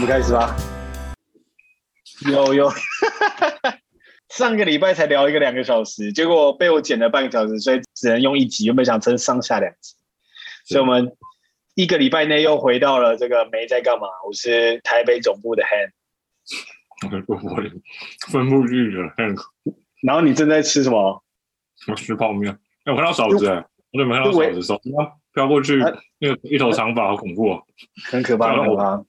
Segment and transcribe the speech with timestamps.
[0.00, 0.56] 我们开始吧。
[2.32, 2.72] 有有，
[4.34, 8.64] 上个礼拜才聊一个两个小时，结果被我剪了半个小时，所以只能用一集。
[8.64, 9.94] 原本想撑上下两集，
[10.64, 11.12] 所以我们
[11.74, 14.06] 一个礼拜内又回到了这个没在干嘛。
[14.26, 15.92] 我是台北总部的 Han，
[18.32, 19.36] 分布率的 Han。
[20.02, 21.22] 然后你正在吃什么？
[21.88, 22.50] 我吃泡面。
[22.84, 23.46] 哎，我看到嫂子，
[23.92, 24.62] 我怎么看到嫂子？
[24.62, 24.90] 嫂子
[25.34, 25.76] 飘过去，
[26.18, 27.60] 那个一头长发，好恐怖啊！
[28.10, 29.04] 很可怕，很可怕。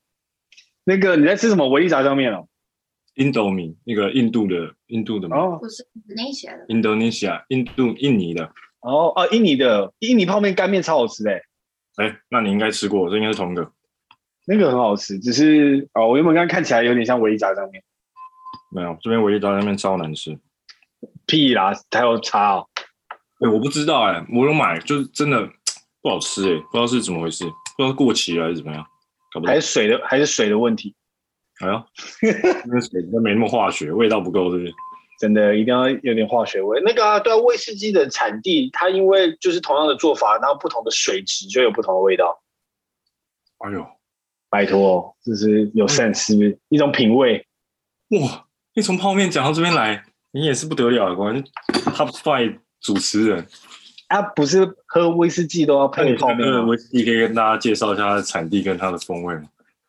[0.84, 1.68] 那个你在吃什么？
[1.70, 2.48] 维力炸酱面哦。
[3.16, 5.38] 印度米，那个印度的印度的吗？
[5.38, 6.66] 哦，不是，Indonesia 的。
[6.68, 8.46] Indonesia，印度印尼的。
[8.80, 11.42] 哦哦，印尼的印尼泡面干面超好吃哎。
[11.98, 13.70] 哎，那你应该吃过，这应该是同一个。
[14.48, 17.84] 那个很好吃，只是哦，我原本刚看起来有点像维力炸酱面。
[18.74, 20.40] 没有，这边维力炸酱面超难吃。
[21.28, 22.68] 屁啦，还有差哦。
[23.42, 25.48] 哎，我不知道哎，我有买，就是真的
[26.02, 27.44] 不好吃哎，不知道是怎么回事，
[27.78, 28.86] 不知道过期了还是怎么样，
[29.32, 29.48] 搞不懂。
[29.48, 30.94] 还是水的，还是水的问题。
[31.62, 31.84] 哎呦，
[32.66, 34.74] 那水都没那么化学，味道不够，是不是？
[35.20, 36.82] 真的一定要有点化学味。
[36.84, 42.42] 那个啊，对啊，威士忌的产地，它因为就是同样的做法，然后不同的水质就有不同的味道。
[43.60, 43.86] 哎呦，
[44.50, 46.58] 拜托，这是有 sense？
[46.70, 47.46] 一种品味。
[48.20, 51.44] 哇，你从泡面讲到这边来，你也是不得了的，果然
[51.94, 53.48] Top Five 主持人
[54.12, 56.68] 啊，不是喝威士忌都要配泡面？
[56.68, 59.44] 威士忌可以跟大家介绍一下它的产地跟它的风味吗？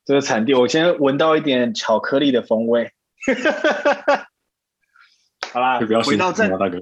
[0.04, 2.92] 这个产地，我先闻到一点巧克力的风味。
[5.52, 6.80] 好啦，就不要回到正，大哥。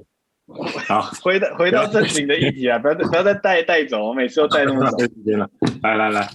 [0.87, 2.77] 好，回到回到正经的议题啊！
[2.77, 5.49] 不要不要再带带走，我每次都带那么长时间了。
[5.81, 6.29] 来来来，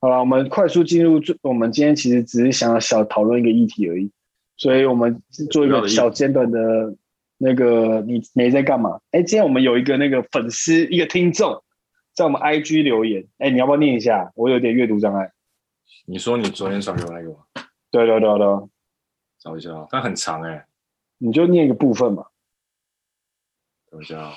[0.00, 1.20] 好了，我们快速进入。
[1.42, 4.10] 我们今天其实只是想要小讨论一个议题而已，
[4.56, 6.96] 所以我们做一个小简短的
[7.44, 8.98] 那个你没在干嘛？
[9.10, 11.62] 哎，今天我们有一个那个粉丝，一个听众
[12.14, 14.32] 在我们 IG 留言，哎，你要不要念一下？
[14.34, 15.30] 我有点阅读障碍。
[16.06, 17.36] 你说你昨天传给我那个吗？
[17.90, 18.68] 对对对对，
[19.38, 20.64] 找一下，它很长哎、欸，
[21.18, 22.24] 你就念一个部分嘛。
[23.90, 24.32] 等一下，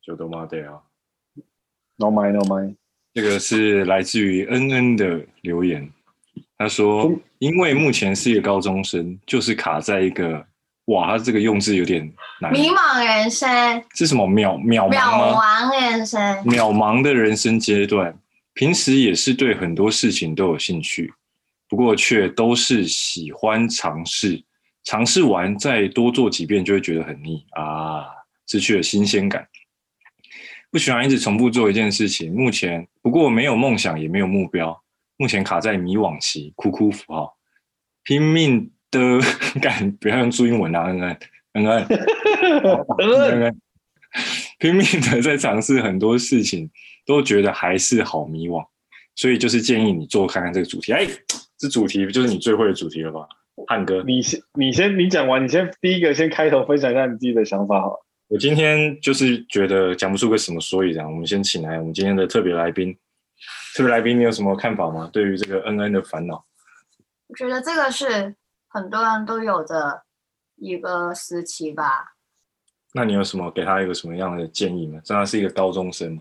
[0.00, 0.80] 就都妈的啊
[1.96, 2.76] ！No mind, no mind。
[3.12, 5.92] 这个是来自于恩恩的留言，
[6.56, 10.46] 他说：“因为目前是一个高中生，就是卡在一个
[10.92, 14.26] 哇，他这个用字有点难，迷茫人生是什么？
[14.28, 18.16] 渺渺渺茫人生，渺茫的人生阶段。”
[18.52, 21.10] 平时也是对很多事情都有兴趣，
[21.68, 24.42] 不过却都是喜欢尝试，
[24.82, 28.04] 尝试完再多做几遍就会觉得很腻啊，
[28.48, 29.46] 失去了新鲜感。
[30.70, 32.34] 不喜欢一直重复做一件事情。
[32.34, 34.78] 目前不过没有梦想也没有目标，
[35.16, 37.36] 目前卡在迷惘期，哭哭符号，
[38.02, 39.20] 拼命的
[39.60, 41.16] 干，不要用注英文啊，恩恩
[41.52, 41.86] 恩恩
[43.20, 43.60] 恩恩，
[44.58, 46.70] 拼命的在尝试很多事情。
[47.06, 48.64] 都觉得还是好迷惘，
[49.16, 50.92] 所以就是建议你做看看这个主题。
[50.92, 51.04] 哎，
[51.58, 53.26] 这主题就是你最会的主题了吧，
[53.66, 54.04] 汉哥？
[54.06, 57.98] 你先，你先，你讲完，你先第一个先开头分享一下你自己的想法好。
[58.28, 62.96] 我今天就是觉得讲不出个什么所以然，我们先请来我们今天的特别来宾。
[63.74, 65.10] 特别来宾，你有什么看法吗？
[65.12, 66.44] 对于这个恩恩的烦恼？
[67.26, 68.36] 我觉得这个是
[68.72, 70.04] 很多人都有的
[70.56, 72.14] 一个时期吧。
[72.94, 75.00] 那你有什么给他一个什么样的建议吗？
[75.04, 76.20] 这他是一个高中生。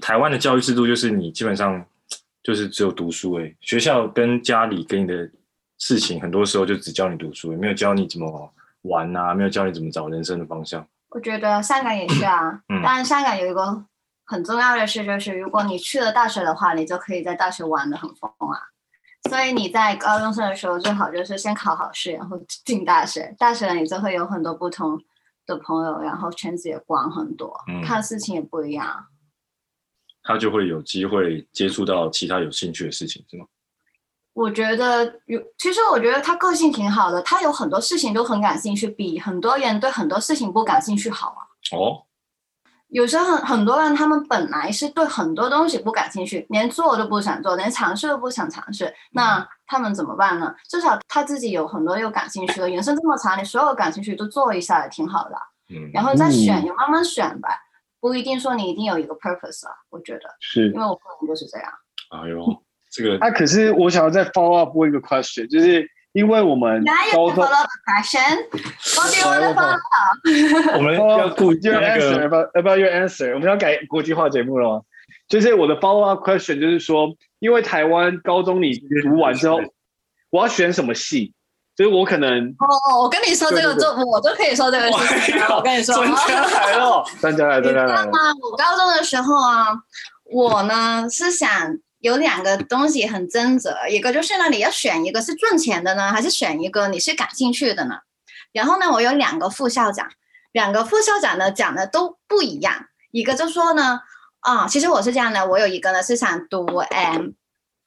[0.00, 1.84] 台湾的教育制度就是你基本上
[2.42, 5.28] 就是只有读书诶，学校跟家里给你的
[5.78, 10.86] 事情，很多时候就只教你读书，也没有教你怎么玩啊，没有教你怎么找人生的方向。
[11.08, 13.84] 我觉得香港也是啊，嗯、但香港有一个
[14.24, 18.70] 很重要的事，就是如果你去了大学的话，你就可以在大学玩的很疯啊。
[19.28, 23.34] 所以你在高中生的时候，最好就是先考好试，然后进大学。
[23.38, 24.98] 大学你就会有很多不同
[25.46, 29.06] 的朋友，然后圈子也广很多，嗯、看事情也不一样。
[30.22, 33.46] 他就会有机会接触到其他有兴趣的事情，是吗？
[34.32, 41.42] 我觉得有，其实我觉得他个性挺好的，他有很多事情都很感兴趣，比很多人对很多事情不感兴趣好啊。
[41.76, 42.06] 哦，
[42.90, 50.54] 有时候很很多人他们本来是对很多东西不感兴趣，连做都不想做，连尝试都不想尝试，那他们怎么办呢？
[50.68, 55.36] 至少他自己有很多有感兴趣的，人生这么长，你所有感兴趣都做一下也挺好的。
[55.72, 57.48] 嗯，然后再选，就、嗯、慢慢选吧。
[58.00, 61.70] 不一定说你一定有一个 purpose 啊，我觉得是，因为我个人就是这样。
[62.10, 67.44] 哎呦，这个啊，可是我想要再 follow up 问一个 question，就是因为我们高中
[70.74, 73.32] 我们要顾及那个要不要要不要用 answer？
[73.34, 74.82] 我们要改国际化节目了吗？
[75.28, 77.08] 就是我的 follow up question，就是说，
[77.38, 78.72] 因为台湾高中你
[79.02, 79.60] 读完之后，
[80.30, 81.32] 我要选什么系？
[81.76, 85.40] 所以我可能哦，我跟你说这个，就我就可以说这个事情。
[85.48, 88.10] 我跟你说，专家来了，专家来，专家来了。
[88.42, 89.68] 我高中的时候啊，
[90.24, 91.48] 我呢是想
[92.00, 97.98] 有两个东西很挣扎，一个就是呢，你要选一个是赚钱的呢，还是选一个你是感兴趣的呢？
[98.52, 100.10] 然后呢，我有两个副校长，
[100.52, 102.86] 两个副校长呢讲的都不一样。
[103.12, 104.00] 一个就说呢，
[104.40, 107.34] 啊，其实我是这样的，我有一个呢是想读嗯，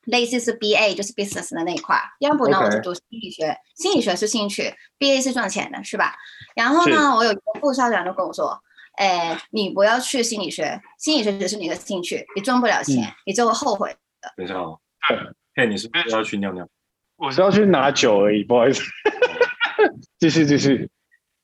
[0.04, 6.16] 类似是 BA 就是 business 的那一块，要不呢我就读心理学心理学是兴趣，BA 是赚钱的，是吧？
[6.56, 8.62] 然后呢，我有一个副校长就跟我说。
[8.96, 13.98] 哎，你不要去心理学，心理学只是你的兴趣，你赚不了钱，嗯、你就会后悔的。
[14.36, 14.80] 等一下哦，
[15.56, 16.68] 嘿，你是不是要去尿尿？
[17.16, 18.82] 我是要去拿酒而已，不好意思。
[20.20, 20.90] 继续继续，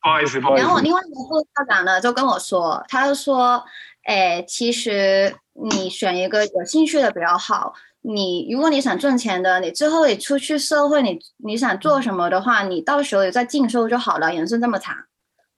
[0.02, 0.62] 不好意思不好意思。
[0.62, 3.64] 然后我另外一个副校长呢，就跟我说，他就说，
[4.04, 7.74] 哎，其实你选一个有兴趣的比较好。
[8.02, 14.32] 你如果你想赚钱的，你之后你出去社会，你你想做什么的话，你到时候也再进修就好了。
[14.32, 14.96] 人生这么长，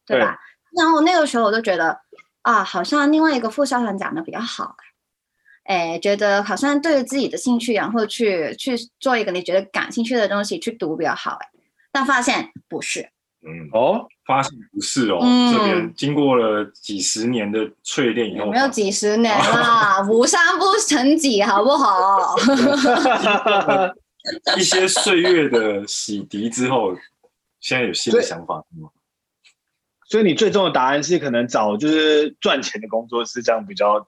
[0.08, 0.40] 对吧？
[0.72, 2.02] 对然后那个时候我就觉得
[2.42, 4.76] 啊，好像另外一个副校长讲的比较好，
[5.64, 11.48] 哎，觉得好像对自己的兴趣，然后去去做一个你觉得感兴趣的东西去读比较好，哎，
[11.92, 13.10] 但发现不是，
[13.46, 22.36] 嗯，哦，发现不是哦，嗯、这边经过了几十年的淬炼以后，没有几十年啦， 无三不成几，好不好？
[24.58, 26.96] 一些岁月的洗涤之后，
[27.60, 28.90] 现在有新的想法吗？
[30.08, 34.06] 所以你最终的答案是可能找就是赚钱的工作是这样比较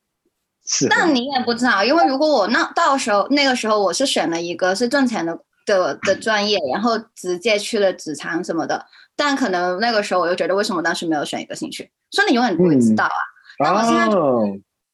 [0.89, 11.91] 但你也不知道，因为如果我那到时候那个时候我是选了一个是赚钱的的的专业，然后直接去了职场什么的，但可能那个时候我又觉得为什么当时没有选一个兴趣？
[12.11, 13.11] 所以你永远不会知道啊。
[13.59, 14.05] 那、嗯、我现在。
[14.15, 14.43] 哦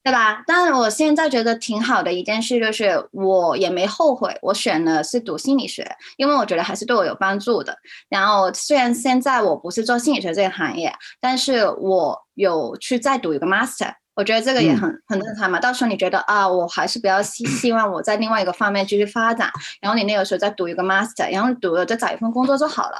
[0.01, 0.41] 对吧？
[0.47, 5.85] 但是我现在觉得挺好的一件事就是，我也没后悔，我选的是读心理学，
[6.15, 7.77] 因为我觉得还是对我有帮助的。
[8.07, 15.57] 然后虽然现在我不是做心理学这个行业，但是我有去再读一个 master，我觉得这个也很、嗯、很正常嘛。
[15.61, 19.49] 到时候你觉得啊，我还是比较希 希望我在另外一个方面继续发展，
[19.79, 22.97] 然后你那个时候再读一个 master，然后读了再找一份工作就好了。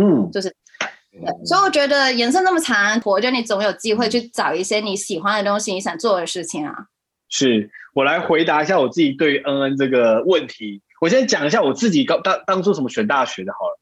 [0.00, 0.52] 嗯，就是。
[1.44, 6.86] 所以我觉得人生那么长，活着你总有机会去找一些你喜欢的东西，你想做的事情啊。
[7.28, 10.82] 是我来回答一下我自己对于恩恩这个问题。
[11.00, 13.78] 我先讲一下我自己当当当初怎么选大学的好了。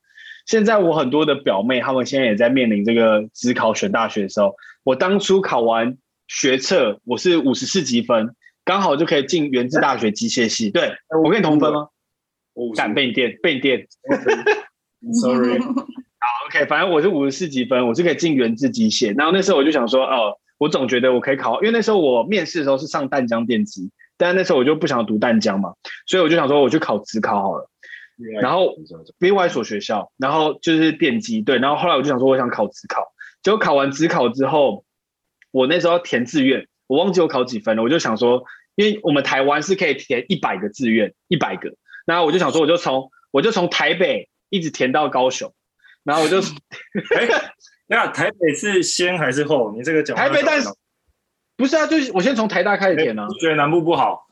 [0.46, 4.54] 现在我很多的表妹，她们现在也在面临这个自考选大学的时候，
[4.84, 8.34] 我当初考完学测，我是五十四级分，
[8.64, 10.70] 刚好就可以进原子大学机械系。
[10.70, 10.92] 对，
[11.24, 11.88] 我跟你同分吗？
[12.54, 13.86] 我敢被你电，被你电。
[15.22, 15.58] Sorry。
[16.20, 19.16] 好，OK，反正我是五十四级分，我是可以进原子机械。
[19.16, 25.72] 然后那时候我就想说，哦，我总觉得我可以考，因为那时候我面试的时候是上淡江电机，但那时候我就不想读淡江嘛，
[26.06, 27.70] 所以我就想说，我去考职考好了。
[28.42, 28.74] 然后
[29.18, 31.56] 另外一所学校，然后就是电机，对。
[31.58, 33.02] 然后后来我就想说，我想考职考，
[33.44, 34.84] 结果考完职考之后，
[35.58, 38.44] 我那时候填志愿，我忘记我考几分了，我就想说，
[38.76, 41.74] 因为我们台湾是可以填一百个志愿，一百个，
[42.06, 45.52] 然后我就想说，我就从我就从台北一直填到高雄。
[46.04, 46.38] 然后我就
[47.18, 47.28] 哎，
[47.88, 49.74] 那台北是先还是后？
[49.76, 50.68] 你这个讲台北，但是
[51.56, 51.88] 不是啊？
[51.88, 53.28] 就是我先从台大开始填呢、啊。
[53.40, 54.28] 觉得南部不好？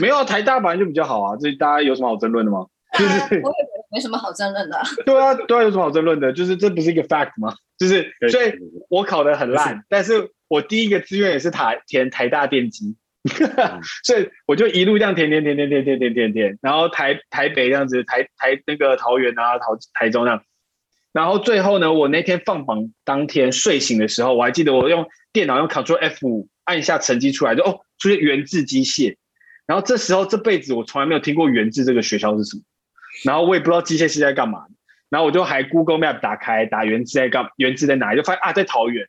[0.00, 1.36] 没有，台大本来就比较好啊。
[1.38, 2.66] 这大家有什么好争论的吗？
[2.98, 4.80] 就是我也觉得没什么好争论的。
[5.04, 6.32] 对啊，对啊，有什么好争论的？
[6.32, 7.54] 就是这不是一个 fact 吗？
[7.76, 8.52] 就是所以，
[8.88, 12.96] 我考的很烂，但是我第一个志愿也是台填台大电机，
[14.04, 20.44] 所以我就一路这样填填填填填填填填填，然后台台北这样子，台台那个桃园啊，桃台中那样。
[21.12, 29.16] 然后最后呢，我那天放榜当天睡醒的时候，我还记得我用电脑用 Ctrl F 五按一下成绩出来，就哦出现元智机械。
[29.66, 32.62] 然后这时候这辈子我从来没有听过元智这个学校是什么，
[33.24, 34.66] 然后我也不知道机械系在干嘛。
[35.08, 39.08] 然后我就还 Google Map 打开打元智在干，元智在哪里，就发现啊在桃园。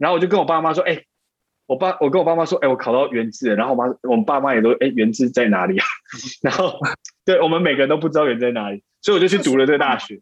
[0.00, 1.04] 然后我就跟我爸妈说，哎，
[1.66, 3.54] 我爸我跟我爸妈说，哎我考到元智了。
[3.56, 5.86] 然后我妈我们爸妈也都哎元智在哪里啊？
[6.42, 6.80] 然后
[7.24, 10.18] 对我们每个人都不知道元智在哪里，所以我就去读了这个大学。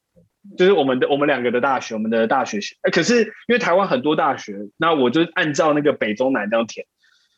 [0.56, 2.58] 就是我们的我们两个的大学，我们的大学，
[2.90, 6.86] 可是因为台湾很多大学，那我就按照那个北中南这样填，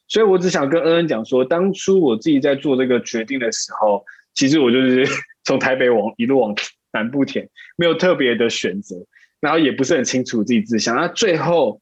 [0.06, 4.04] 所以我只想跟恩恩讲说，当初我自己在做这个决定的时候，
[4.35, 5.04] 其实我就是
[5.44, 6.54] 从台北往一路往
[6.92, 8.94] 南部填，没有特别的选择，
[9.40, 11.80] 然后也不是很清楚自己志向，那最后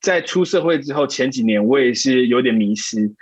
[0.00, 3.14] 在出社会之后前几年，我也是有点迷失，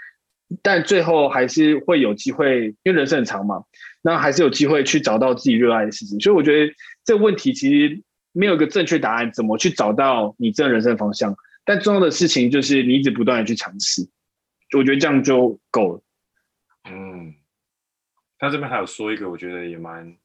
[0.62, 3.64] 但最后还是会有机会，因为人生很长嘛。
[4.02, 6.73] 那还是有机会去找到自己热爱的事情，所以我觉得
[7.04, 11.35] 这个问题其实没有一个正确答案，怎么去找到你这人生方向？
[11.64, 14.09] 但重要的事情就是你一直不断的去尝试，
[14.78, 16.02] 我觉得这样就够了。
[16.88, 17.35] 嗯，
[18.38, 20.16] 他这边还有说一个，我觉得也蛮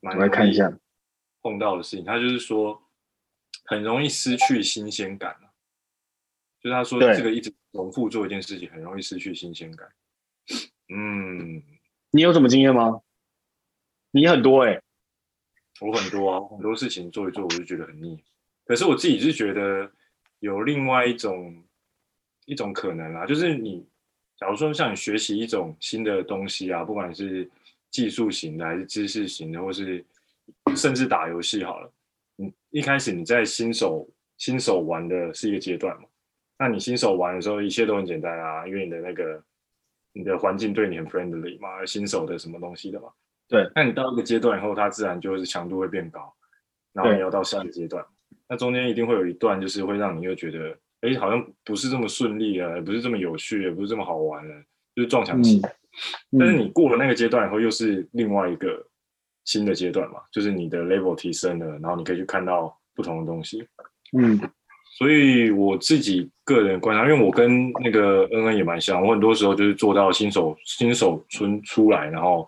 [0.00, 0.72] 蛮，我来看一下
[1.42, 2.80] 碰到的事情，他就是说
[3.66, 5.36] 很容易失去新鲜感，
[6.62, 9.88] 就是他说这个一直重复做一件事情，很容易失去新鲜感。
[10.88, 11.62] 嗯。
[12.10, 13.02] 你有什么经验吗？
[14.12, 14.82] 你很多哎、欸，
[15.82, 18.18] 我很多啊，很多事情做一做，我就觉得很腻。
[18.64, 19.92] 可是我自己是觉得
[20.38, 21.62] 有另外一种
[22.46, 23.86] 一种可能啊，就是你
[24.38, 27.46] 假如说像你学习一种新的东西啊，不管是
[27.90, 30.02] 技术型的还是知识型的，或是
[30.74, 31.92] 甚至打游戏好了，
[32.36, 36.07] 你一开始你在新手新手玩的是一个阶段嘛，
[36.58, 39.42] 那你新手玩的时候一切都很简单啊，因为你的那个
[40.12, 43.08] 你的环境对你很 friendly 嘛，新手的什么东西的嘛。
[43.48, 46.34] 对，那你到一个阶段以后，它自然就是强度会变高，
[46.92, 48.04] 然后你要到下一个阶段，
[48.48, 54.54] 那中间一定会有一段，就是会让你又觉得，哎，好像不是这么顺利啊，也不是这么有趣，也不是这么好玩了，
[54.94, 55.62] 就是撞墙期。
[56.32, 58.86] 嗯、但是你过了那个阶段以后，又是另外一个
[59.44, 63.66] 新的阶段嘛，就是你的 level 提升了，然后你可以去看到不同的东西。
[64.12, 64.38] 嗯，
[64.98, 72.46] 所以我自己个人观察，因为我跟那个恩恩也蛮像，我很多时候就是做到新手新手村出来，然后。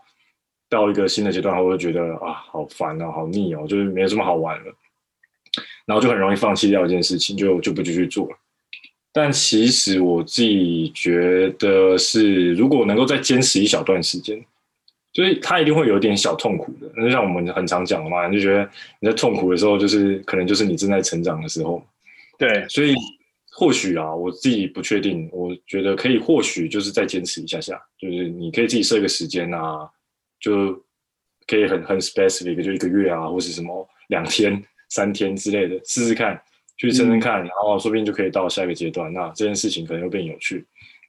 [0.72, 4.72] 到一个新的阶段，我就觉得啊，好烦啊，好腻哦，就是没有这么好玩了，
[5.84, 8.36] 然后就很容易放弃掉一件事情，就就不继续做了。
[9.12, 14.40] 但其实我自己觉得是，如果能够再坚持一小段时间，
[15.12, 16.86] 所以他一定会有点小痛苦的。
[17.02, 21.84] 就像我们很常讲的嘛，你就觉得你在痛苦的时候，就是可能就是你正在成长的时候。
[22.40, 22.94] 对，所以
[23.52, 29.88] 或许啊，我自己不确定，我觉得可以，或许就是再坚持一下下，就是你可以自己设一个时间啊。
[30.40, 30.72] 就
[31.46, 36.42] 可以很很 specific，就一个月啊，或是什么两天、三天之类的，试试看，
[36.78, 39.12] 去撑撑看，嗯、然后说不定就可以到下一个阶段。
[39.12, 40.66] 那这件事情可能会变有趣。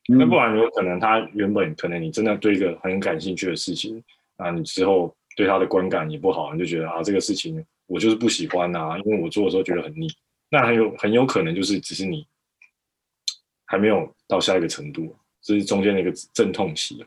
[0.10, 4.04] 嗯、那不然有可能他原本可能你真的对一个很感兴趣的事情，
[4.36, 10.10] 啊，你之后对他的观感也不好，你就觉得啊，这个事情我就是不喜欢啊，因为我做的时候觉得很腻。
[10.52, 12.28] 那很有很有可能就是只是你
[13.66, 17.06] 还没有到下一个程度，这是中间的一个阵痛期。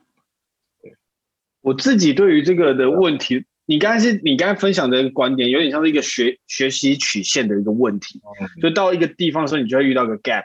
[1.60, 8.20] 我自己对于这个的问题，你刚才是你刚才分享的观点，有点像是一个学学习曲线的一个问题。
[8.62, 10.44] 就到一个地方的时候，你就会遇到个 gap。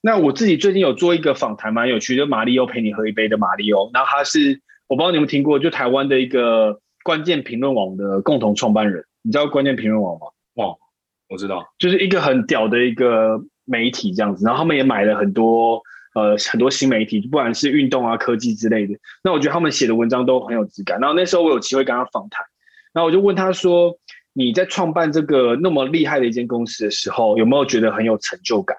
[0.00, 9.04] 那我自己最近有做一个访谈，蛮有趣的，就马里欧陪你喝一杯的马里欧，然后他是我不知道你们听过，就台湾的一个关键评论网的共同创办人。
[9.22, 10.26] 你知道关键评论网吗？
[10.54, 10.78] 哦，
[11.28, 15.82] 我知道，就是一个很屌的一个媒体这样子，然后他们也买了很多。
[16.14, 21.00] 呃，很多新媒体，不管是运动啊、科技之类的，那我觉得他们写的文章都很有质感。
[21.00, 22.46] 然后那时候我有机会跟他访谈，
[22.92, 23.98] 然后我就问他说
[24.32, 28.76] ：“你在创办这个那么厉害的一间公司的时候，有没有觉得很有成就感？”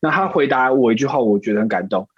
[0.00, 2.08] 那他回答我一句话，我觉得很感动，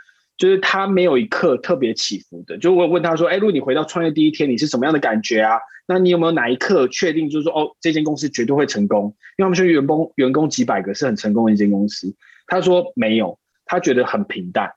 [0.40, 2.58] 就是他没有一刻特别起伏的。
[2.58, 5.60] 就我问他说：“哎，如果你回到创业第一天，你是什么样的感觉啊？
[5.86, 9.14] 那你有没有哪一刻确定就是说，哦，这间公司绝对会成功？
[9.36, 12.12] 因为他们说员工员工几百个是很成功的一间公司。”
[12.48, 13.38] 他说没有。
[13.66, 14.72] 他觉得很平淡，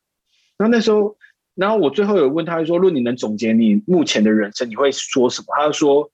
[0.55, 1.17] 那那时候，
[1.55, 6.11] 然后我最后有问他说：“如果你能总结你目前的人生，你会说什么？”他就说：“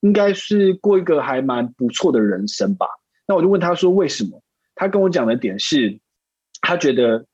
[0.00, 2.86] 应该是过一个还蛮不错的人生吧。”
[3.26, 4.42] 那我就问他说：“为什么？”
[4.76, 5.98] 他跟我讲的点是，
[6.60, 7.24] 他觉得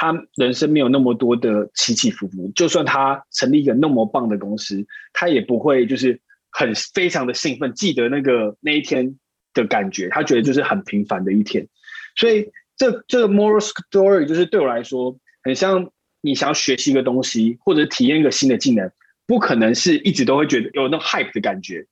[0.00, 9.18] 他人生没有那么多的起起伏伏，就算他成立一个那么棒的公司，他也不会就是很非常的兴奋，记得那个那一天
[9.54, 10.08] 的感觉。
[10.10, 11.66] 他觉得就是很平凡的一天，
[12.16, 12.48] 所以。
[12.80, 15.90] 这这个 moral story 就是对我来说，很像
[16.20, 18.88] 你想要学习一个东西，或者体验一个新的技能，
[19.26, 21.84] 不可能是一直都会觉得有那种 hype 的感觉，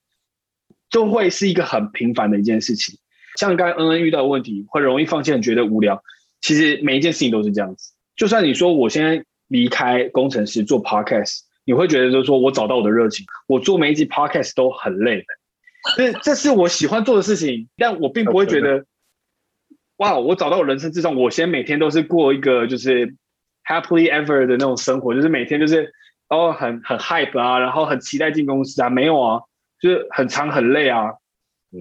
[0.88, 2.96] 就会是一个很平凡的一件事情。
[3.34, 6.00] 像刚才恩恩遇到的问题，会容易放弃，很觉得无聊。
[6.40, 7.92] 其实每一件事情都是这样子。
[8.16, 15.24] 就算你说我现在离开工程师做 podcast，你会觉得就是说我找到我的热情，我做每一集 podcast 都很累，
[15.96, 18.84] 这这是我喜欢做的事情，但我并不会觉得。
[19.98, 23.16] 哇我找到我人生之中，我现在每天都是过一个就是
[23.64, 25.90] happily ever 的那种生活，就是每天就是
[26.28, 29.40] 哦很很 hype 啊，然后很期待进公司啊，没有啊，
[29.80, 31.14] 就是很长很累啊，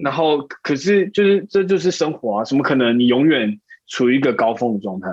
[0.02, 5.08] 然后可是就是这就是生活啊，怎么可能你永远处于一个高峰的状态？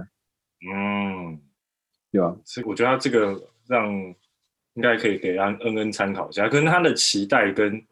[0.71, 1.39] 嗯，
[2.11, 2.35] 对吧？
[2.45, 3.91] 所以我觉得他这个让
[4.75, 7.83] 应该可以给安恩恩参考一下，可能他的期待跟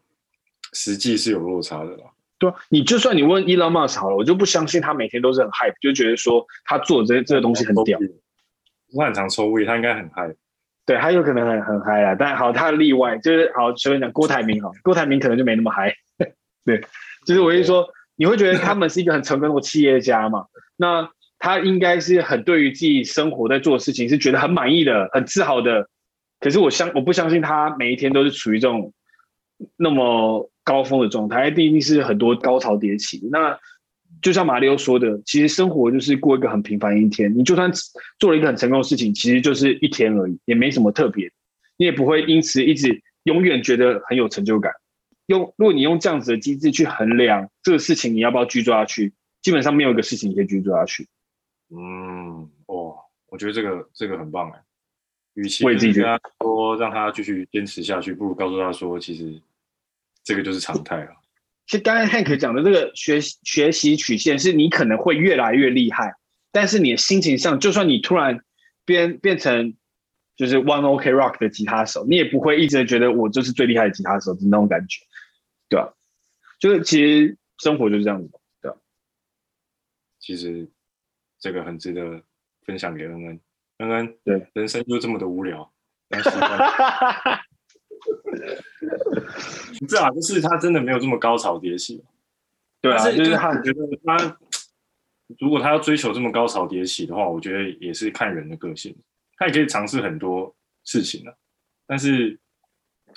[0.72, 2.04] 实际是有落差的啦。
[2.38, 7.98] 对啊，你就算你问 Elon Musk 好了，我就不相信他每天都是很 hype，就觉得说他做这这个东西很屌。
[8.94, 10.36] 我很常抽胃，他应该很 hype。
[10.84, 15.94] 对，他有可能很很嗨啊，但好，他的例外就是好，随便讲郭台铭好，郭台铭可能就没那么嗨。
[16.64, 16.80] 对，
[17.24, 20.46] 就是我意思说，你会觉得他们是一个很成功的企业家嘛？
[20.76, 21.08] 那
[21.42, 25.88] 他应该是很对于自己生活在做的事情是觉得很满意的，很自豪的。
[26.38, 28.92] 可是我相我不相信他每一天都是处于这种
[29.76, 30.48] 那么。
[30.64, 33.20] 高峰的状态，一定是很多高潮迭起。
[33.32, 33.58] 那
[34.22, 37.36] 就像马里欧说的，其实生活就是过一个很平凡一天。
[37.36, 37.68] 你就算
[38.20, 41.28] 做了一个很成功的事情，其实就是一天而已，也没什么特别。
[41.78, 44.72] 你也不会因此一直永远觉得很有成就感。
[45.26, 49.12] 用如果你用这样子的机制去衡量这个事情，你要不要继续做下去？
[49.42, 51.08] 基本上没有一个事情可以继续做下去。
[51.74, 54.62] 嗯，哦，我觉得这个这个很棒哎。
[55.34, 59.40] 与其跟他说让他继续坚持下去，不如告诉他说，其实
[60.22, 61.10] 这个就是常态了。
[61.66, 66.14] 其实刚才 Hank 讲的这个学学习曲线，是你可能会越来越厉害，
[66.50, 68.44] 但是你的心情上，就算你突然
[68.84, 69.74] 变变成
[70.36, 75.00] 就是 One OK Rock 的吉他手，你也不会一直觉得我就是最厉害的吉他手的那种感觉，
[75.70, 75.94] 对吧？
[76.60, 78.28] 就是其实生活就是这样子，
[78.60, 78.76] 对吧？
[80.20, 80.68] 其实
[81.42, 82.22] 这个很值得
[82.64, 83.40] 分享给恩恩。
[83.78, 85.72] 恩恩，对，人生就这么的无聊。
[86.08, 86.16] 不
[89.88, 92.04] 是 啊，就是他真的没有这么高潮迭起。
[92.80, 94.38] 对啊，就是他觉得他
[95.40, 98.94] 如果他要追求这么高潮迭起的话，我觉得也是看人的个性。
[99.36, 101.36] 他也可以尝试很多事情的，
[101.86, 102.38] 但是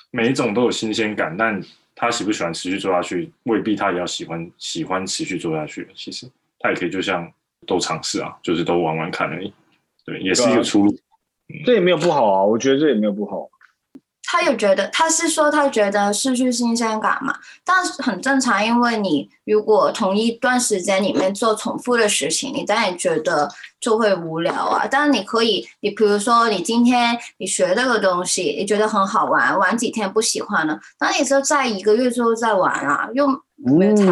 [0.10, 1.38] 每一种都有新鲜感。
[1.38, 1.62] 但
[1.94, 5.88] 他喜不喜欢持续做下去，未必他也要喜欢喜欢持续做下去。
[5.94, 6.28] 其实
[6.58, 7.32] 他也可以就像
[7.68, 9.54] 都尝试啊，就是都玩玩看而已。
[10.06, 10.96] 对，也是一个出路。
[11.66, 13.50] 这也没有不好啊，我觉得这也没有不好。
[14.28, 23.48] 他有觉得，他是说他觉得失去新鲜感嘛，但是很正常，因为你如果同一段时间里面做重复的事情，你当然觉得
[23.80, 24.88] 就会无聊啊。
[24.90, 34.06] 但是你可以，你比如说你今天你学这个东西，你觉得很好玩，玩几天不喜欢了，那你就在一个月之后再玩啊，又没差，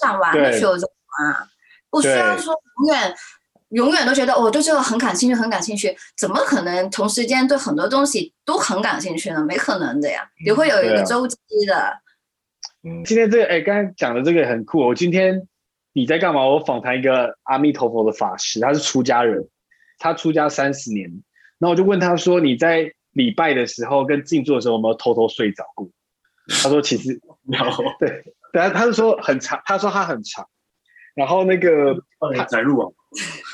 [0.00, 1.48] 想玩的时候就玩啊，
[1.90, 3.14] 不需要说永远。
[3.70, 9.44] 永远都觉得我对这个很感兴趣，很感兴趣，怎么可能同时间对很多东西都很感兴趣呢？
[9.44, 11.36] 没可能的呀，也会有一个周期
[11.68, 11.96] 的。
[12.82, 14.80] 嗯，今天这个，哎，刚才讲的这个很酷。
[14.80, 15.46] 我今天
[15.92, 16.44] 你在干嘛？
[16.44, 19.48] 我访谈一个阿弥陀佛的法师，他是出家人，
[20.00, 21.08] 他出家三十年。
[21.58, 25.88] 那我就问他说：“你在礼拜的时候跟静坐的时候，有没有偷偷睡着过？”
[26.60, 27.64] 他说：“其实没有。
[28.00, 30.44] ”对，对啊，他是说很长，他说他很长。
[31.14, 31.96] 然后那个
[32.36, 32.88] 他在录啊。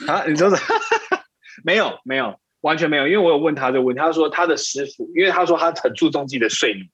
[0.07, 0.63] 啊，你说是？
[1.65, 3.09] 没有，没有，完全没有。
[3.09, 6.87] 因为我有问他这个问题，他说他的师傅，因为他说他很注重自己的睡眠，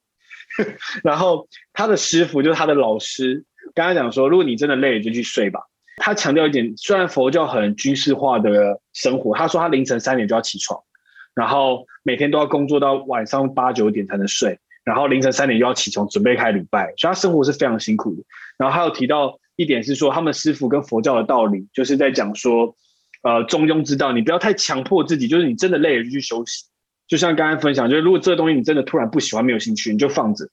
[1.02, 3.44] 然后他的师傅就是他的老师，
[3.74, 5.60] 跟他讲说，如果你真的累了，就去睡吧。
[5.96, 10.80] 他强调一点，虽然佛教很军事化的生活，他说他凌晨三点就要起床，
[11.34, 18.22] 然后每天都要工作到晚上八九点才能睡，然后凌晨三点就要起床准备开礼拜，所以他生活是非常辛苦的。
[18.56, 19.40] 然后还有提到。
[19.56, 22.74] 一点是说，他们师傅跟佛教的道理，就是在讲说，
[23.22, 26.64] 呃，中庸之道，你不要太强迫自己，就是你真的累了就去休息。
[27.06, 30.48] 就像刚才分享，就是如果这个东西你真的突然不喜欢、没有兴趣，你就放着，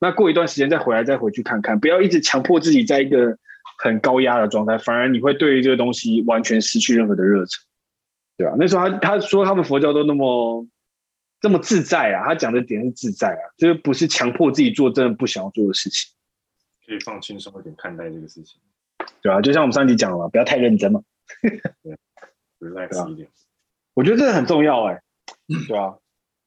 [0.00, 3.36] 那过一段时间再回来，再回去看看，不要一直强迫自己在一个
[3.78, 7.60] 很高压的状态，反而你会对于这个东西完全失去任何的热忱，
[8.38, 8.54] 对吧？
[8.58, 10.66] 那时候他他说他们佛教都那么
[11.40, 16.10] 这么自在啊，他讲的点是自在啊，就是不是强迫自己做真的不想要做的事情。
[16.88, 18.58] 可以放轻松一点看待这个事情，
[19.20, 21.02] 对啊，就像我们上集讲了，不要太认真嘛，
[21.84, 21.98] 对
[22.60, 23.28] ，relax 一点。
[23.92, 25.02] 我觉得这个很重要哎、欸，
[25.68, 25.98] 对啊。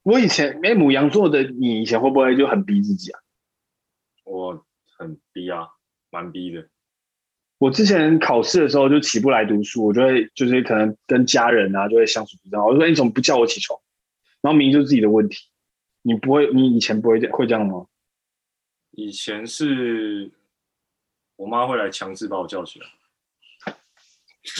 [0.01, 3.19] 我以前哎，母羊座的你以前会不会就很逼自己啊？
[4.25, 4.65] 我
[4.97, 5.67] 很逼啊，
[6.09, 6.67] 蛮逼的。
[7.59, 12.65] 我之前考试的时候就起不来读书，我就会就是可能跟家人啊就会相处不好。
[12.65, 13.79] 我说你怎么不叫我起床？
[14.41, 15.37] 然后明明就是自己的问题，
[16.01, 17.85] 你不会，你以前不会会这样吗？
[18.91, 20.29] 以前是
[21.35, 23.75] 我妈会来强制把我叫起来，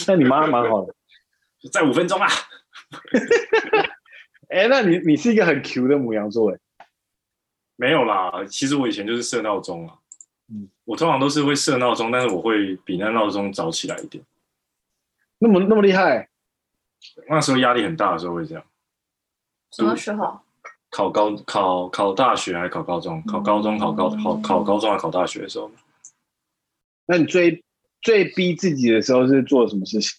[0.06, 0.94] 那你妈蛮好的，
[1.70, 2.28] 再五分钟啊！
[4.48, 6.58] 哎、欸，那你你是一个很 Q 的母羊座哎？
[7.76, 9.98] 没有啦，其实我以前就是设闹钟啊。
[10.48, 14.22] 嗯，我通常都是会设闹钟，但是我会比那闹钟早起来一点。
[15.38, 16.28] 那么那么厉害？
[17.28, 18.64] 那时候压力很大的时候会这样。
[19.70, 20.40] 什么时候？
[20.92, 23.22] 考高考考大学还是考高中？
[23.26, 25.70] 考高中考高考考高中还是考大学的时候？
[27.06, 27.64] 那你最
[28.02, 30.18] 最逼自己的时候是做什么事情？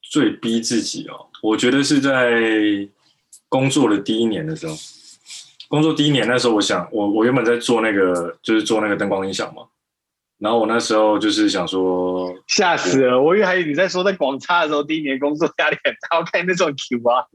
[0.00, 2.88] 最逼自己哦，我觉得是在
[3.48, 4.74] 工作的第一年的时候。
[5.68, 9.62] 工作第一年那时候，我想我我原本在做那个就是做那个灯光音响嘛，
[10.38, 13.20] 然后我那时候就是想说，吓死了！
[13.20, 17.26] 我以为还以为你在说在广差的时候第一年工作压力很大，我看你那种 Q 啊。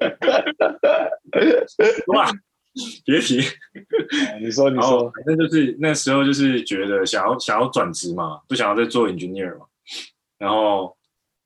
[2.14, 2.30] 哇！
[3.04, 3.42] 别提，
[4.40, 9.66] 你说你说，反正就是那时候就是觉得想要想要转职嘛，不想要再做 engineer 嘛。
[10.38, 10.96] 然后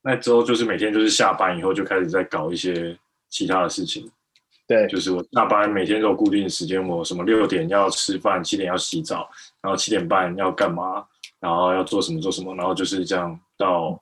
[0.03, 2.97] 那之后就是每天就是下班以后就开始在搞一些
[3.29, 4.09] 其他的事情。
[4.69, 9.29] 对，就是我下班每天都有固定的时间，我什么六点要吃饭，七点要洗澡，
[9.61, 11.05] 然后七点半要干嘛，
[11.41, 13.99] 然后要做什么做什么，然后就是这样到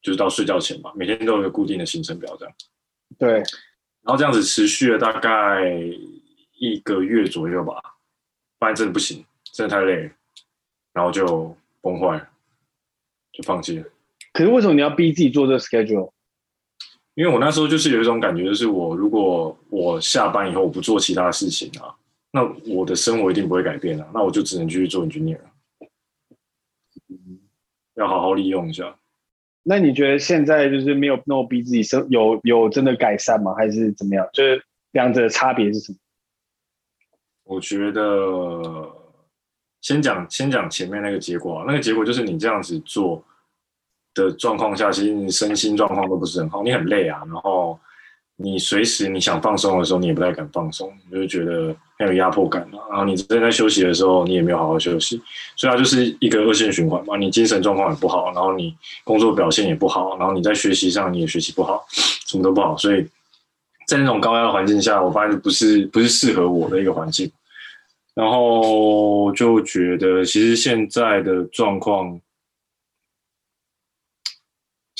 [0.00, 2.54] 就是到睡觉前嘛，每天都有一个固定的行程表这样。
[3.18, 3.42] 对。
[4.04, 5.72] 然后这样子持续了大概
[6.58, 7.80] 一个月左右吧，
[8.58, 10.10] 发现真的不行，真的太累了，
[10.92, 12.28] 然后就崩坏了，
[13.32, 13.84] 就放弃了。
[14.32, 16.10] 可是为什么你要逼自己做这个 schedule？
[17.14, 21.94] 因为我那时候就是有一种感觉，就是我如果我下班以后我不做其他事情啊，
[22.30, 25.38] 那我的生活一定不会改变啊，那我就只能继续做 engineer，
[27.94, 28.98] 要好好利用一下。
[29.62, 33.54] 那你觉得现在就是没有那么逼自己生有有真的改善吗？
[33.54, 34.28] 还是怎么样？
[34.32, 35.98] 就是两者的差别是什么？
[37.44, 38.90] 我觉得
[39.80, 43.24] 先讲先讲前面那个结果啊，那个结果就是你这样子做
[44.14, 47.78] 的状况下，其实你身心状况都不是很好，你很累啊，然后
[48.42, 52.66] 你随时你想放松的时候，你也不太敢放松，你就觉得很有压迫感。
[52.90, 55.20] 然后你正在休息的时候，你也没有好好休息，
[55.56, 57.16] 所以它就是一个恶性循环嘛。
[57.16, 58.74] 你精神状况也不好，然后你
[59.04, 61.84] 工作表现也不好，然后你在学习上你也学习不好，
[62.26, 62.76] 什么都不好。
[62.76, 63.06] 所以
[63.86, 67.30] 在那种高压的环境下，我发现不是不是适合我的一个环境，
[68.14, 72.20] 然后就觉得其实现在的状况。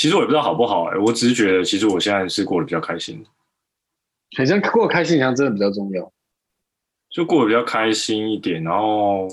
[0.03, 3.25] 其实我也不知道好不好哎、欸，我只是觉得，其实我现在是过得比较开心。
[4.37, 6.13] 好像过得开心，好像真的比较重要。
[7.09, 9.29] 就过得比较开心一点，然后，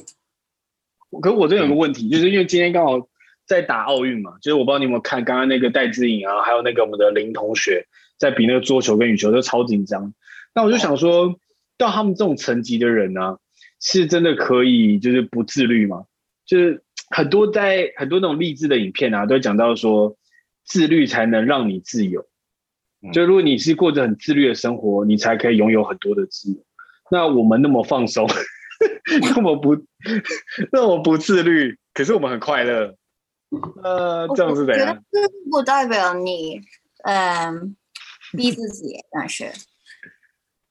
[1.24, 3.10] 可是我这有个问题，嗯、就是因为今天刚好
[3.48, 7.88] 在打奥运嘛，就是我不知道你有没有看，刚刚那个戴志颖啊，还有那个我们的林同学
[8.20, 10.14] 在比那个桌球跟羽球，都超紧张。
[10.54, 11.36] 那我就想说，哦、
[11.80, 13.38] 到他们这种层级的人呢、啊，
[13.82, 16.04] 是真的可以就是不自律吗？
[16.46, 20.16] 就是很多在很多那种励志的影片啊，都讲到说。
[20.70, 22.26] 自律才能让你自由。
[23.12, 26.64] 就如果你是过着很自律的生活，你才可以拥有很多的自由。
[27.12, 28.30] 那我们那么放松，
[29.36, 29.76] 那么不，
[30.72, 32.96] 那么不自律，可是我们很快乐。
[33.84, 35.04] 呃，这样是怎样？
[35.12, 36.62] 这不代表你，
[37.04, 37.76] 嗯，
[38.38, 39.52] 逼自己，但是。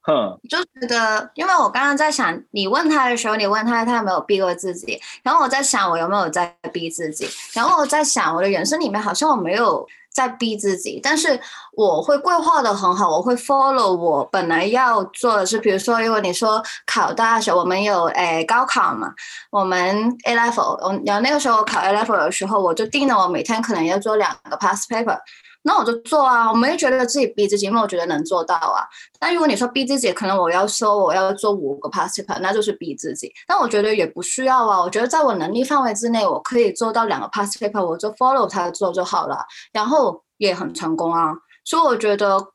[0.09, 11.39] 哼，就觉得，因为我刚刚在想，你问他的时候，你问他他有没有逼过自己，然后我在想我有没有在逼自己，然后我在想我的人生里面好像我没有在逼自己，但是
[11.75, 19.13] 我会规划的很好，我会 follow 我本来要做的是，比如说如果你说考大学，我们有诶高考嘛，
[19.51, 19.79] 我们
[20.25, 25.19] A level，然后那个时候我考 A level 的时候，我就定了我每天可能要做两个 past paper。
[25.63, 28.87] 那我就做啊，我没有觉得自己逼自己，因为我觉得能做到啊。
[29.19, 33.33] 但如果你说逼自己，可能我要说我要做五个 past paper，那就是逼自己。
[33.47, 41.35] 但我觉得也不需要啊，我觉得在我能力范围之内，我可以做到两个 past paper，我就 follow 他做就好了，然后也很成功啊。
[41.65, 42.49] 所以我觉得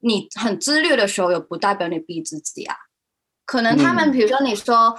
[0.00, 2.76] 你很自律的时候，也不代表你逼自己啊。
[3.46, 4.96] 可能他们比如说你说。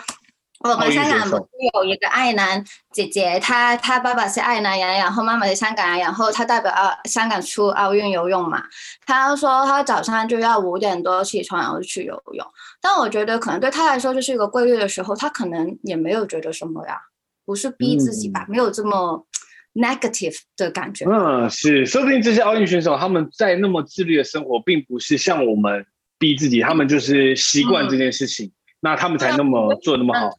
[0.63, 8.63] 嗯我们香港不是有一个爱男姐姐，她她爸爸是爱男人，然后妈妈是香港人，然后她代表澳香港出奥运游泳嘛。
[9.05, 12.47] 她说她早上就要五点多起床，然后去游泳。
[12.81, 16.97] 但我觉得可能对她来说就是一个规律的时候，她可能也没有觉得什么呀，
[17.45, 19.27] 不是逼自己吧，嗯、没有这么
[19.73, 21.03] negative 的感觉。
[21.05, 25.85] 嗯，是，说不定这些奥运选手他们在那么自律的生活，并不是像我们
[26.17, 28.45] 逼自己，他们就是习惯这件事情。
[28.45, 28.51] 嗯
[28.83, 30.29] 那他们才那么做那么好，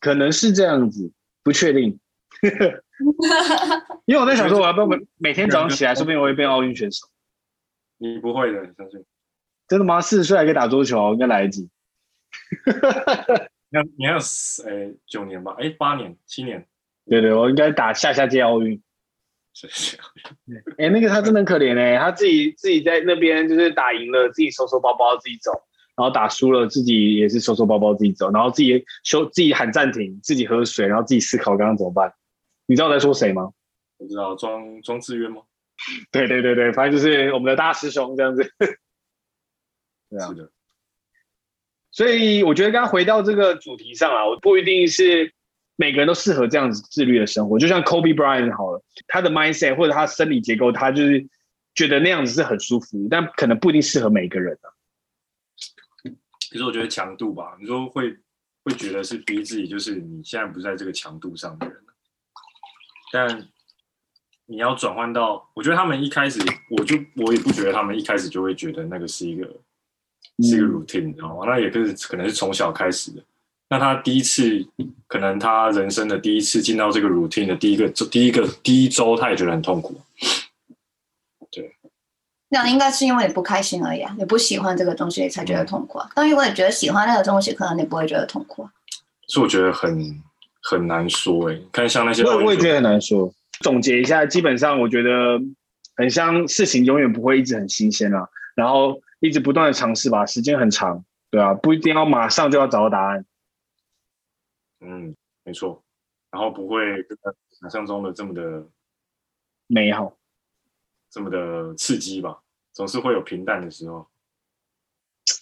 [0.00, 1.12] 可能是这样子，
[1.44, 2.00] 不确定。
[4.04, 7.06] 因为我在想说，我要不要每 天早上起来，说不定我会变奥运选手。
[7.98, 9.04] 你不会的，相信。
[9.68, 10.00] 真的吗？
[10.00, 11.70] 四十岁还可以打桌球，应该来得及。
[13.70, 15.54] 你要你要死哎，九年吧？
[15.60, 16.66] 哎，八年、七年？
[17.06, 18.82] 对对，我应该打下下届奥运。
[20.78, 25.52] 哎，那个他真的很可怜哎，他自己自己在那边就是打赢了，自己收收包包自己走。
[25.96, 32.12] 然后打输了，自己也是收收包包自己走，然后自己休，自己喊暂停，自己喝水，然后自己思考刚刚怎么办。
[32.66, 33.50] 你知道我在说谁吗？
[33.98, 35.42] 我知道庄庄智渊吗？
[36.10, 38.42] 对对对对，反正就是我们的大师兄这样子。
[40.10, 40.28] 对啊。
[40.28, 40.50] 是的。
[41.90, 45.32] 所以我觉得刚刚回到这个主题上啊，我不一定是
[45.76, 47.56] 每个人都适合这样子自律的生活。
[47.56, 51.24] 就像 Kobe Bryant 好了，他的 mindset 或者他生理结构，他就是
[51.72, 54.73] 觉得那样子是很舒服，但可能不一定适合每一个人啊。
[56.54, 58.16] 其实我觉得强度吧，你说会
[58.62, 61.76] 会觉得是逼自己，就是你现在不在这个强度上的人。
[63.12, 63.48] 但
[64.46, 66.38] 你要转换到，我觉得他们一开始，
[66.70, 69.44] 我就我也不觉得他们一开始就会觉得那个是一个
[70.44, 71.44] 是一个 routine，你知道吗？
[71.44, 73.24] 那也是可能是从小开始的。
[73.68, 74.64] 那他第一次，
[75.08, 80.00] 可能他人生的第一次进到这个 routine 的第一个第一个第一周，他也觉得很痛苦。
[82.62, 86.08] 那应该是因为你不开心而已啊，你不喜欢这个东西才觉得痛苦啊。
[86.14, 88.72] 但如果你觉得喜欢那个东西，可能你不会觉得痛苦啊。
[89.26, 90.22] 所以我觉得很
[90.62, 93.32] 很难说哎、欸，看像那些，我我也觉得很难说。
[93.60, 95.40] 总结一下，基本上我觉得
[95.96, 98.28] 很像事情永远不会一直很新鲜啊。
[98.54, 103.24] 然后一直不断的尝试吧，时间很长，对啊，不一定要马上就要找到答案。
[104.80, 105.82] 嗯，没错，
[106.30, 107.18] 然后不会跟
[107.60, 108.64] 想象中的这么的
[109.66, 110.16] 美好，
[111.10, 112.38] 这么的刺激吧，
[112.74, 114.06] 总是会有平淡的时候。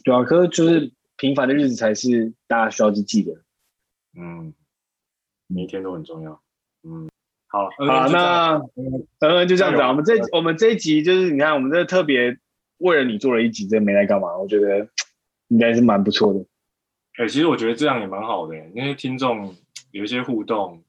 [0.05, 3.42] 对啊，可是就是平凡的日子才是大家需要去记得。
[4.16, 4.55] 嗯，
[5.49, 6.40] 每一天都很重要。
[6.85, 7.09] 嗯，
[7.49, 9.88] 好，好，那嗯嗯就这样子啊。
[9.88, 12.38] 我们这我们这一集就是你看，我们这特别
[12.79, 14.37] 为了你做了一集，这没来干嘛？
[14.37, 14.88] 我觉得
[15.49, 16.40] 应该是蛮不错的。
[17.18, 19.55] 哎、欸，其实我觉得这样也蛮好的，那些听众
[19.90, 20.83] 有一些互动，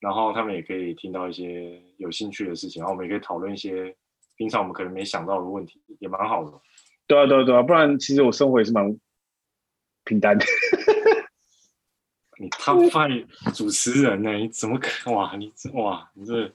[0.00, 3.94] 然后他们也可以听到一些有兴趣的事情，然后我们也可以讨论一些
[4.40, 6.50] 平常我们可能没想到的问题，也蛮好的。
[7.06, 8.98] 对啊，对啊，对啊，不然其实我生活也是蛮
[10.04, 10.46] 平淡的。
[12.38, 14.32] 你 Top 5主持人呢？
[14.32, 15.36] 你怎么可哇？
[15.36, 16.10] 你哇？
[16.14, 16.48] 你这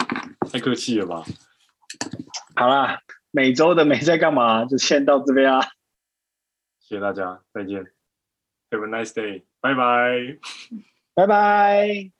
[0.52, 1.24] 太客气了吧？
[2.56, 5.62] 好啦，每周的没在干嘛，就先到这边啊。
[6.80, 7.84] 谢谢大家，再见。
[8.72, 10.40] Have a nice day，拜拜，
[11.14, 12.15] 拜拜。